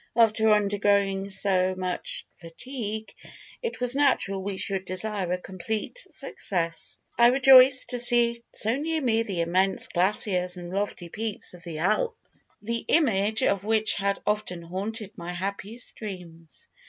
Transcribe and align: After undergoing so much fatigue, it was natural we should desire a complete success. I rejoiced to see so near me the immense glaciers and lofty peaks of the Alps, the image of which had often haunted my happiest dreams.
After 0.15 0.49
undergoing 0.51 1.29
so 1.29 1.75
much 1.77 2.25
fatigue, 2.37 3.13
it 3.61 3.79
was 3.79 3.93
natural 3.93 4.41
we 4.41 4.57
should 4.57 4.83
desire 4.85 5.31
a 5.31 5.37
complete 5.37 6.03
success. 6.09 6.97
I 7.19 7.27
rejoiced 7.27 7.91
to 7.91 7.99
see 7.99 8.41
so 8.51 8.75
near 8.77 8.99
me 8.99 9.21
the 9.21 9.41
immense 9.41 9.87
glaciers 9.87 10.57
and 10.57 10.71
lofty 10.73 11.09
peaks 11.09 11.53
of 11.53 11.61
the 11.63 11.77
Alps, 11.77 12.47
the 12.63 12.83
image 12.87 13.43
of 13.43 13.63
which 13.63 13.93
had 13.93 14.19
often 14.25 14.63
haunted 14.63 15.15
my 15.19 15.33
happiest 15.33 15.95
dreams. 15.97 16.67